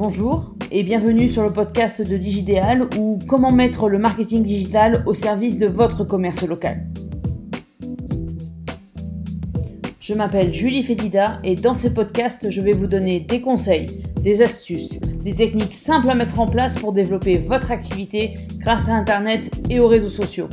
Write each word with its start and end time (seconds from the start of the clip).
Bonjour 0.00 0.54
et 0.70 0.84
bienvenue 0.84 1.28
sur 1.28 1.42
le 1.42 1.50
podcast 1.50 2.00
de 2.00 2.16
Digidéal 2.16 2.88
ou 2.96 3.18
comment 3.26 3.50
mettre 3.50 3.88
le 3.88 3.98
marketing 3.98 4.44
digital 4.44 5.02
au 5.06 5.12
service 5.12 5.58
de 5.58 5.66
votre 5.66 6.04
commerce 6.04 6.46
local. 6.46 6.86
Je 9.98 10.14
m'appelle 10.14 10.54
Julie 10.54 10.84
Fédida 10.84 11.40
et 11.42 11.56
dans 11.56 11.74
ce 11.74 11.88
podcast, 11.88 12.48
je 12.48 12.60
vais 12.60 12.74
vous 12.74 12.86
donner 12.86 13.18
des 13.18 13.40
conseils, 13.40 14.04
des 14.22 14.40
astuces, 14.40 15.00
des 15.00 15.34
techniques 15.34 15.74
simples 15.74 16.10
à 16.10 16.14
mettre 16.14 16.38
en 16.38 16.46
place 16.46 16.76
pour 16.76 16.92
développer 16.92 17.36
votre 17.36 17.72
activité 17.72 18.36
grâce 18.58 18.88
à 18.88 18.92
Internet 18.92 19.50
et 19.68 19.80
aux 19.80 19.88
réseaux 19.88 20.10
sociaux. 20.10 20.48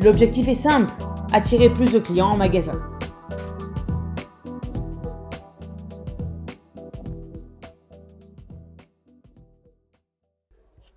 L'objectif 0.00 0.48
est 0.48 0.54
simple, 0.54 0.90
attirer 1.34 1.68
plus 1.68 1.92
de 1.92 1.98
clients 1.98 2.30
en 2.30 2.38
magasin. 2.38 2.95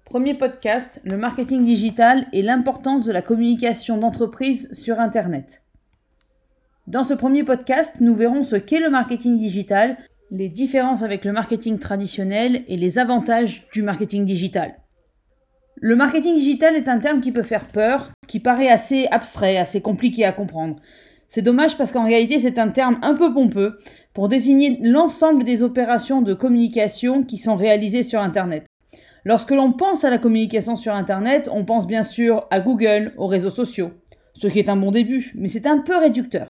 Premier 0.09 0.33
podcast, 0.33 0.99
le 1.03 1.17
marketing 1.17 1.63
digital 1.63 2.25
et 2.33 2.41
l'importance 2.41 3.05
de 3.05 3.11
la 3.11 3.21
communication 3.21 3.95
d'entreprise 3.95 4.67
sur 4.73 4.99
Internet. 4.99 5.61
Dans 6.87 7.03
ce 7.03 7.13
premier 7.13 7.43
podcast, 7.43 7.97
nous 7.99 8.15
verrons 8.15 8.41
ce 8.41 8.55
qu'est 8.55 8.79
le 8.79 8.89
marketing 8.89 9.37
digital, 9.37 9.99
les 10.31 10.49
différences 10.49 11.03
avec 11.03 11.25
le 11.25 11.31
marketing 11.31 11.77
traditionnel 11.77 12.63
et 12.67 12.75
les 12.75 12.97
avantages 12.97 13.67
du 13.71 13.83
marketing 13.83 14.25
digital. 14.25 14.79
Le 15.75 15.95
marketing 15.95 16.33
digital 16.33 16.75
est 16.75 16.87
un 16.87 16.97
terme 16.97 17.21
qui 17.21 17.31
peut 17.31 17.43
faire 17.43 17.67
peur, 17.67 18.11
qui 18.27 18.39
paraît 18.39 18.69
assez 18.69 19.05
abstrait, 19.11 19.57
assez 19.57 19.79
compliqué 19.79 20.25
à 20.25 20.31
comprendre. 20.31 20.77
C'est 21.27 21.43
dommage 21.43 21.77
parce 21.77 21.91
qu'en 21.91 22.05
réalité 22.05 22.39
c'est 22.39 22.57
un 22.57 22.69
terme 22.69 22.97
un 23.03 23.13
peu 23.13 23.31
pompeux 23.31 23.77
pour 24.15 24.27
désigner 24.27 24.79
l'ensemble 24.81 25.43
des 25.43 25.61
opérations 25.61 26.23
de 26.23 26.33
communication 26.33 27.23
qui 27.23 27.37
sont 27.37 27.55
réalisées 27.55 28.01
sur 28.01 28.21
Internet. 28.21 28.66
Lorsque 29.25 29.52
l'on 29.52 29.73
pense 29.73 30.03
à 30.06 30.09
la 30.09 30.17
communication 30.17 30.75
sur 30.75 30.94
Internet, 30.94 31.50
on 31.52 31.66
pense 31.66 31.88
bien 31.88 32.03
sûr 32.03 32.48
à 32.52 32.59
Google, 32.59 33.14
aux 33.17 33.28
réseaux 33.28 33.50
sociaux, 33.50 33.92
ce 34.36 34.48
qui 34.48 34.59
est 34.59 34.70
un 34.70 34.78
bon 34.78 34.92
début, 34.92 35.34
mais 35.36 35.48
c'est 35.48 35.67
un 35.67 35.80
peu 35.80 35.98
réducteur. 35.98 36.48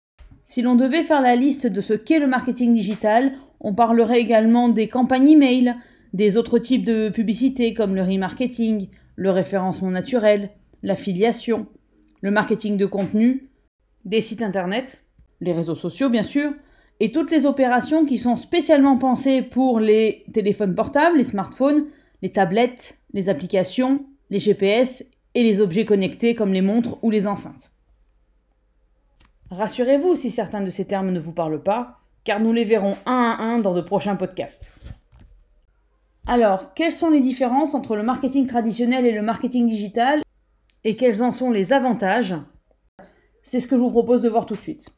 Si 0.44 0.62
l'on 0.62 0.76
devait 0.76 1.02
faire 1.02 1.20
la 1.20 1.34
liste 1.34 1.66
de 1.66 1.80
ce 1.80 1.94
qu'est 1.94 2.18
le 2.18 2.26
marketing 2.26 2.72
digital, 2.74 3.32
on 3.60 3.74
parlerait 3.74 4.20
également 4.20 4.68
des 4.68 4.88
campagnes 4.88 5.28
email, 5.28 5.74
des 6.12 6.36
autres 6.36 6.58
types 6.58 6.84
de 6.84 7.08
publicités 7.08 7.74
comme 7.74 7.94
le 7.94 8.02
remarketing, 8.02 8.88
le 9.16 9.30
référencement 9.30 9.90
naturel, 9.90 10.50
l'affiliation, 10.82 11.66
le 12.20 12.30
marketing 12.30 12.76
de 12.76 12.86
contenu, 12.86 13.48
des 14.04 14.20
sites 14.20 14.42
internet, 14.42 15.02
les 15.40 15.52
réseaux 15.52 15.74
sociaux 15.74 16.10
bien 16.10 16.22
sûr, 16.22 16.52
et 17.00 17.10
toutes 17.10 17.30
les 17.30 17.46
opérations 17.46 18.04
qui 18.04 18.18
sont 18.18 18.36
spécialement 18.36 18.96
pensées 18.96 19.42
pour 19.42 19.80
les 19.80 20.24
téléphones 20.32 20.74
portables, 20.74 21.18
les 21.18 21.24
smartphones, 21.24 21.86
les 22.22 22.32
tablettes, 22.32 22.98
les 23.12 23.28
applications, 23.28 24.06
les 24.30 24.38
GPS 24.38 25.04
et 25.34 25.42
les 25.42 25.60
objets 25.60 25.84
connectés 25.84 26.34
comme 26.34 26.52
les 26.52 26.62
montres 26.62 26.98
ou 27.02 27.10
les 27.10 27.26
enceintes. 27.26 27.72
Rassurez-vous 29.50 30.16
si 30.16 30.30
certains 30.30 30.62
de 30.62 30.70
ces 30.70 30.86
termes 30.86 31.10
ne 31.10 31.20
vous 31.20 31.32
parlent 31.32 31.62
pas, 31.62 31.98
car 32.24 32.40
nous 32.40 32.52
les 32.52 32.64
verrons 32.64 32.96
un 33.04 33.36
à 33.38 33.42
un 33.42 33.58
dans 33.58 33.74
de 33.74 33.80
prochains 33.80 34.16
podcasts. 34.16 34.70
Alors, 36.26 36.72
quelles 36.74 36.92
sont 36.92 37.10
les 37.10 37.20
différences 37.20 37.74
entre 37.74 37.96
le 37.96 38.04
marketing 38.04 38.46
traditionnel 38.46 39.04
et 39.04 39.12
le 39.12 39.22
marketing 39.22 39.66
digital 39.66 40.22
et 40.84 40.96
quels 40.96 41.22
en 41.22 41.32
sont 41.32 41.50
les 41.50 41.72
avantages? 41.72 42.36
C'est 43.42 43.58
ce 43.58 43.66
que 43.66 43.76
je 43.76 43.80
vous 43.80 43.90
propose 43.90 44.22
de 44.22 44.28
voir 44.28 44.46
tout 44.46 44.54
de 44.54 44.60
suite. 44.60 44.88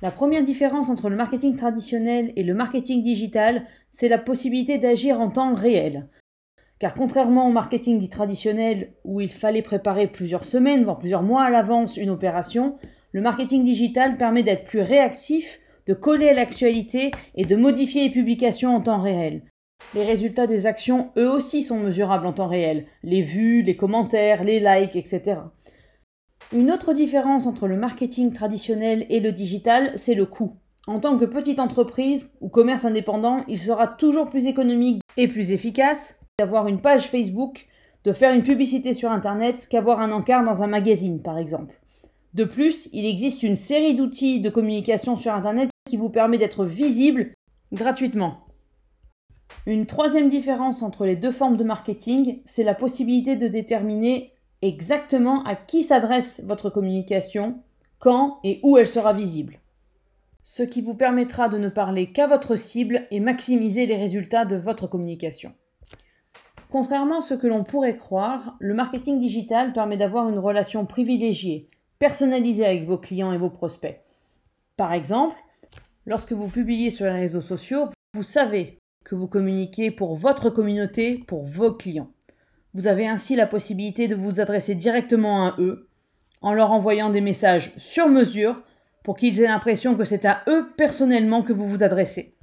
La 0.00 0.12
première 0.12 0.44
différence 0.44 0.90
entre 0.90 1.08
le 1.08 1.16
marketing 1.16 1.56
traditionnel 1.56 2.32
et 2.36 2.44
le 2.44 2.54
marketing 2.54 3.02
digital, 3.02 3.64
c'est 3.90 4.08
la 4.08 4.18
possibilité 4.18 4.78
d'agir 4.78 5.20
en 5.20 5.28
temps 5.28 5.54
réel. 5.54 6.08
Car 6.78 6.94
contrairement 6.94 7.48
au 7.48 7.52
marketing 7.52 7.98
dit 7.98 8.08
traditionnel 8.08 8.92
où 9.04 9.20
il 9.20 9.32
fallait 9.32 9.62
préparer 9.62 10.06
plusieurs 10.06 10.44
semaines, 10.44 10.84
voire 10.84 10.98
plusieurs 10.98 11.24
mois 11.24 11.42
à 11.42 11.50
l'avance 11.50 11.96
une 11.96 12.10
opération, 12.10 12.76
le 13.10 13.20
marketing 13.20 13.64
digital 13.64 14.16
permet 14.16 14.44
d'être 14.44 14.64
plus 14.64 14.82
réactif, 14.82 15.58
de 15.86 15.94
coller 15.94 16.28
à 16.28 16.34
l'actualité 16.34 17.10
et 17.34 17.44
de 17.44 17.56
modifier 17.56 18.04
les 18.04 18.12
publications 18.12 18.76
en 18.76 18.80
temps 18.80 19.00
réel. 19.00 19.42
Les 19.94 20.04
résultats 20.04 20.46
des 20.46 20.66
actions, 20.66 21.10
eux 21.16 21.30
aussi, 21.30 21.62
sont 21.62 21.78
mesurables 21.78 22.26
en 22.26 22.34
temps 22.34 22.46
réel. 22.46 22.86
Les 23.02 23.22
vues, 23.22 23.62
les 23.62 23.76
commentaires, 23.76 24.44
les 24.44 24.60
likes, 24.60 24.96
etc. 24.96 25.38
Une 26.50 26.70
autre 26.70 26.94
différence 26.94 27.44
entre 27.44 27.68
le 27.68 27.76
marketing 27.76 28.32
traditionnel 28.32 29.04
et 29.10 29.20
le 29.20 29.32
digital, 29.32 29.92
c'est 29.96 30.14
le 30.14 30.24
coût. 30.24 30.56
En 30.86 30.98
tant 30.98 31.18
que 31.18 31.26
petite 31.26 31.58
entreprise 31.58 32.32
ou 32.40 32.48
commerce 32.48 32.86
indépendant, 32.86 33.44
il 33.48 33.58
sera 33.58 33.86
toujours 33.86 34.30
plus 34.30 34.46
économique 34.46 35.02
et 35.18 35.28
plus 35.28 35.52
efficace 35.52 36.16
d'avoir 36.38 36.66
une 36.66 36.80
page 36.80 37.08
Facebook, 37.08 37.66
de 38.04 38.14
faire 38.14 38.34
une 38.34 38.42
publicité 38.42 38.94
sur 38.94 39.10
Internet 39.10 39.66
qu'avoir 39.68 40.00
un 40.00 40.10
encart 40.10 40.42
dans 40.42 40.62
un 40.62 40.66
magazine, 40.68 41.20
par 41.20 41.36
exemple. 41.36 41.78
De 42.32 42.44
plus, 42.44 42.88
il 42.94 43.04
existe 43.04 43.42
une 43.42 43.56
série 43.56 43.94
d'outils 43.94 44.40
de 44.40 44.48
communication 44.48 45.16
sur 45.16 45.34
Internet 45.34 45.68
qui 45.86 45.98
vous 45.98 46.08
permet 46.08 46.38
d'être 46.38 46.64
visible 46.64 47.32
gratuitement. 47.72 48.46
Une 49.66 49.84
troisième 49.84 50.30
différence 50.30 50.82
entre 50.82 51.04
les 51.04 51.16
deux 51.16 51.32
formes 51.32 51.58
de 51.58 51.64
marketing, 51.64 52.40
c'est 52.46 52.64
la 52.64 52.74
possibilité 52.74 53.36
de 53.36 53.48
déterminer 53.48 54.32
exactement 54.62 55.44
à 55.44 55.54
qui 55.54 55.82
s'adresse 55.82 56.40
votre 56.44 56.70
communication, 56.70 57.60
quand 57.98 58.38
et 58.44 58.60
où 58.62 58.78
elle 58.78 58.88
sera 58.88 59.12
visible. 59.12 59.60
Ce 60.42 60.62
qui 60.62 60.82
vous 60.82 60.94
permettra 60.94 61.48
de 61.48 61.58
ne 61.58 61.68
parler 61.68 62.10
qu'à 62.12 62.26
votre 62.26 62.56
cible 62.56 63.06
et 63.10 63.20
maximiser 63.20 63.86
les 63.86 63.96
résultats 63.96 64.44
de 64.44 64.56
votre 64.56 64.86
communication. 64.86 65.52
Contrairement 66.70 67.18
à 67.18 67.22
ce 67.22 67.34
que 67.34 67.46
l'on 67.46 67.64
pourrait 67.64 67.96
croire, 67.96 68.56
le 68.58 68.74
marketing 68.74 69.20
digital 69.20 69.72
permet 69.72 69.96
d'avoir 69.96 70.28
une 70.28 70.38
relation 70.38 70.84
privilégiée, 70.86 71.68
personnalisée 71.98 72.66
avec 72.66 72.86
vos 72.86 72.98
clients 72.98 73.32
et 73.32 73.38
vos 73.38 73.50
prospects. 73.50 74.00
Par 74.76 74.92
exemple, 74.92 75.36
lorsque 76.06 76.32
vous 76.32 76.48
publiez 76.48 76.90
sur 76.90 77.06
les 77.06 77.12
réseaux 77.12 77.40
sociaux, 77.40 77.88
vous 78.14 78.22
savez 78.22 78.78
que 79.04 79.14
vous 79.14 79.28
communiquez 79.28 79.90
pour 79.90 80.14
votre 80.14 80.50
communauté, 80.50 81.24
pour 81.26 81.44
vos 81.44 81.72
clients. 81.72 82.10
Vous 82.74 82.86
avez 82.86 83.06
ainsi 83.06 83.34
la 83.36 83.46
possibilité 83.46 84.08
de 84.08 84.14
vous 84.14 84.40
adresser 84.40 84.74
directement 84.74 85.46
à 85.46 85.56
eux 85.58 85.88
en 86.40 86.52
leur 86.52 86.70
envoyant 86.70 87.10
des 87.10 87.20
messages 87.20 87.72
sur 87.76 88.08
mesure 88.08 88.62
pour 89.02 89.16
qu'ils 89.16 89.40
aient 89.40 89.48
l'impression 89.48 89.94
que 89.94 90.04
c'est 90.04 90.24
à 90.24 90.42
eux 90.48 90.68
personnellement 90.76 91.42
que 91.42 91.52
vous 91.52 91.68
vous 91.68 91.82
adressez. 91.82 92.34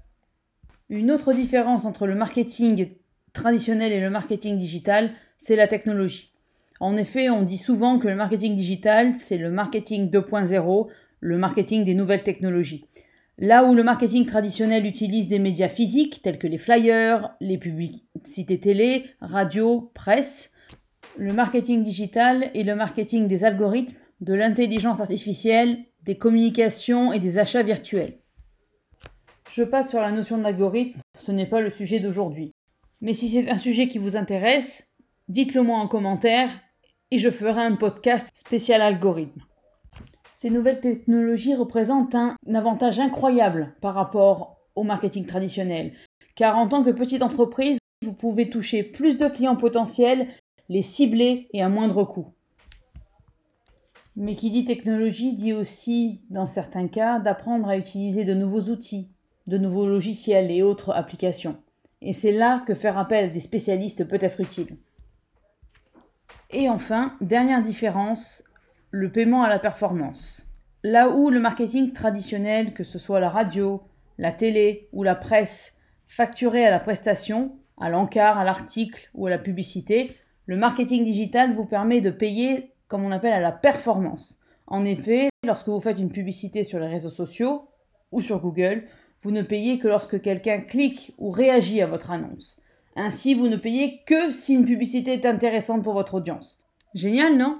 Une 0.89 1.11
autre 1.11 1.33
différence 1.33 1.85
entre 1.85 2.07
le 2.07 2.15
marketing 2.15 2.91
traditionnel 3.33 3.91
et 3.91 3.99
le 3.99 4.09
marketing 4.09 4.57
digital, 4.57 5.11
c'est 5.37 5.55
la 5.55 5.67
technologie. 5.67 6.31
En 6.79 6.97
effet, 6.97 7.29
on 7.29 7.43
dit 7.43 7.57
souvent 7.57 7.99
que 7.99 8.07
le 8.07 8.15
marketing 8.15 8.55
digital, 8.55 9.15
c'est 9.15 9.37
le 9.37 9.49
marketing 9.49 10.09
2.0, 10.09 10.87
le 11.19 11.37
marketing 11.37 11.83
des 11.83 11.93
nouvelles 11.93 12.23
technologies. 12.23 12.85
Là 13.37 13.65
où 13.65 13.73
le 13.73 13.83
marketing 13.83 14.25
traditionnel 14.25 14.85
utilise 14.85 15.27
des 15.27 15.39
médias 15.39 15.67
physiques 15.67 16.21
tels 16.21 16.37
que 16.37 16.47
les 16.47 16.57
flyers, 16.57 17.35
les 17.41 17.57
publicités 18.25 18.59
télé, 18.59 19.05
radio, 19.21 19.91
presse, 19.93 20.51
le 21.15 21.31
marketing 21.31 21.83
digital 21.83 22.49
est 22.55 22.63
le 22.63 22.75
marketing 22.75 23.27
des 23.27 23.43
algorithmes, 23.43 23.95
de 24.19 24.33
l'intelligence 24.33 24.99
artificielle, 24.99 25.77
des 26.01 26.17
communications 26.17 27.13
et 27.13 27.19
des 27.19 27.37
achats 27.37 27.61
virtuels. 27.61 28.17
Je 29.49 29.61
passe 29.61 29.91
sur 29.91 30.01
la 30.01 30.11
notion 30.11 30.39
d'algorithme, 30.39 30.99
ce 31.19 31.31
n'est 31.31 31.45
pas 31.45 31.61
le 31.61 31.69
sujet 31.69 31.99
d'aujourd'hui. 31.99 32.51
Mais 32.99 33.13
si 33.13 33.29
c'est 33.29 33.51
un 33.51 33.59
sujet 33.59 33.87
qui 33.87 33.99
vous 33.99 34.15
intéresse, 34.15 34.89
dites-le 35.27 35.61
moi 35.61 35.77
en 35.77 35.87
commentaire 35.87 36.49
et 37.11 37.19
je 37.19 37.29
ferai 37.29 37.61
un 37.61 37.75
podcast 37.75 38.31
spécial 38.33 38.81
algorithme. 38.81 39.41
Ces 40.31 40.49
nouvelles 40.49 40.79
technologies 40.79 41.53
représentent 41.53 42.15
un 42.15 42.35
avantage 42.55 42.99
incroyable 42.99 43.75
par 43.81 43.93
rapport 43.93 44.57
au 44.73 44.83
marketing 44.83 45.27
traditionnel, 45.27 45.93
car 46.35 46.57
en 46.57 46.67
tant 46.67 46.83
que 46.83 46.89
petite 46.89 47.21
entreprise, 47.21 47.77
vous 48.05 48.13
pouvez 48.13 48.49
toucher 48.49 48.83
plus 48.83 49.17
de 49.17 49.27
clients 49.27 49.55
potentiels, 49.55 50.27
les 50.69 50.81
cibler 50.81 51.47
et 51.53 51.61
à 51.61 51.69
moindre 51.69 52.03
coût. 52.03 52.33
Mais 54.15 54.35
qui 54.35 54.49
dit 54.49 54.63
technologie 54.63 55.33
dit 55.33 55.51
aussi, 55.51 56.21
dans 56.29 56.47
certains 56.47 56.87
cas, 56.87 57.19
d'apprendre 57.19 57.67
à 57.67 57.77
utiliser 57.77 58.23
de 58.23 58.33
nouveaux 58.33 58.71
outils, 58.71 59.09
de 59.47 59.57
nouveaux 59.57 59.87
logiciels 59.87 60.51
et 60.51 60.63
autres 60.63 60.91
applications. 60.91 61.57
Et 62.01 62.13
c'est 62.13 62.31
là 62.31 62.63
que 62.65 62.75
faire 62.75 62.97
appel 62.97 63.25
à 63.25 63.29
des 63.29 63.39
spécialistes 63.39 64.07
peut 64.07 64.19
être 64.21 64.39
utile. 64.39 64.77
Et 66.51 66.69
enfin, 66.69 67.17
dernière 67.19 67.61
différence, 67.61 68.43
le 68.91 69.11
paiement 69.11 69.43
à 69.43 69.49
la 69.49 69.59
performance. 69.59 70.47
Là 70.83 71.09
où 71.09 71.29
le 71.29 71.39
marketing 71.39 71.91
traditionnel, 71.91 72.73
que 72.73 72.83
ce 72.83 72.99
soit 72.99 73.19
la 73.19 73.29
radio, 73.29 73.81
la 74.17 74.31
télé 74.31 74.87
ou 74.93 75.03
la 75.03 75.15
presse, 75.15 75.75
facturait 76.07 76.65
à 76.65 76.69
la 76.69 76.79
prestation, 76.79 77.57
à 77.77 77.89
l'encart, 77.89 78.37
à 78.37 78.43
l'article 78.43 79.09
ou 79.13 79.27
à 79.27 79.29
la 79.29 79.37
publicité, 79.37 80.11
le 80.45 80.57
marketing 80.57 81.03
digital 81.03 81.55
vous 81.55 81.65
permet 81.65 82.01
de 82.01 82.11
payer 82.11 82.71
comme 82.87 83.03
on 83.03 83.11
appelle 83.11 83.33
à 83.33 83.39
la 83.39 83.51
performance. 83.51 84.39
En 84.67 84.85
effet, 84.85 85.29
lorsque 85.45 85.67
vous 85.67 85.81
faites 85.81 85.99
une 85.99 86.11
publicité 86.11 86.63
sur 86.63 86.79
les 86.79 86.87
réseaux 86.87 87.09
sociaux 87.09 87.67
ou 88.11 88.21
sur 88.21 88.39
Google, 88.39 88.85
Vous 89.21 89.31
ne 89.31 89.41
payez 89.41 89.79
que 89.79 89.87
lorsque 89.87 90.21
quelqu'un 90.21 90.59
clique 90.59 91.15
ou 91.17 91.31
réagit 91.31 91.81
à 91.81 91.87
votre 91.87 92.11
annonce. 92.11 92.61
Ainsi, 92.95 93.33
vous 93.33 93.47
ne 93.47 93.55
payez 93.55 94.01
que 94.05 94.29
si 94.29 94.53
une 94.53 94.65
publicité 94.65 95.13
est 95.13 95.25
intéressante 95.25 95.83
pour 95.83 95.93
votre 95.93 96.13
audience. 96.13 96.63
Génial, 96.93 97.35
non? 97.35 97.57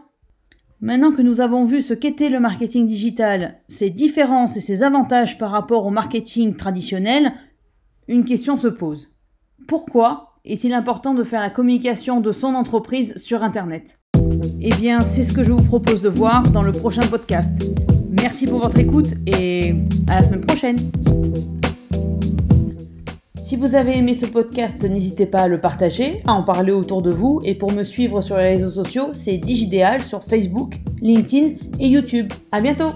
Maintenant 0.79 1.12
que 1.12 1.23
nous 1.23 1.41
avons 1.41 1.65
vu 1.65 1.81
ce 1.81 1.95
qu'était 1.95 2.29
le 2.29 2.39
marketing 2.39 2.85
digital, 2.85 3.59
ses 3.67 3.89
différences 3.89 4.57
et 4.57 4.62
ses 4.62 4.83
avantages 4.83 5.39
par 5.39 5.50
rapport 5.50 5.88
au 5.88 5.89
marketing 5.89 6.56
traditionnel, 6.56 7.33
une 8.07 8.25
question 8.25 8.57
se 8.57 8.67
pose. 8.67 9.14
Pourquoi 9.67 10.33
est-il 10.45 10.73
important 10.73 11.13
de 11.13 11.23
faire 11.23 11.41
la 11.41 11.49
communication 11.49 12.21
de 12.21 12.31
son 12.31 12.53
entreprise 12.53 13.15
sur 13.17 13.41
Internet? 13.41 13.99
Eh 14.61 14.69
bien, 14.79 15.01
c'est 15.01 15.23
ce 15.23 15.33
que 15.33 15.43
je 15.43 15.51
vous 15.51 15.63
propose 15.63 16.01
de 16.01 16.09
voir 16.09 16.51
dans 16.51 16.61
le 16.61 16.71
prochain 16.71 17.01
podcast. 17.01 17.51
Merci 18.09 18.45
pour 18.45 18.59
votre 18.59 18.77
écoute 18.77 19.07
et 19.25 19.73
à 20.07 20.15
la 20.15 20.23
semaine 20.23 20.41
prochaine. 20.41 20.77
Si 23.35 23.55
vous 23.55 23.75
avez 23.75 23.97
aimé 23.97 24.15
ce 24.15 24.25
podcast, 24.25 24.83
n'hésitez 24.83 25.25
pas 25.25 25.41
à 25.41 25.47
le 25.47 25.59
partager, 25.59 26.21
à 26.25 26.33
en 26.33 26.43
parler 26.43 26.71
autour 26.71 27.01
de 27.01 27.11
vous 27.11 27.41
et 27.43 27.55
pour 27.55 27.71
me 27.71 27.83
suivre 27.83 28.21
sur 28.21 28.37
les 28.37 28.45
réseaux 28.45 28.71
sociaux, 28.71 29.09
c'est 29.13 29.37
Digidéal 29.37 30.01
sur 30.01 30.23
Facebook, 30.23 30.79
LinkedIn 31.01 31.55
et 31.79 31.87
YouTube. 31.87 32.31
À 32.51 32.61
bientôt! 32.61 32.91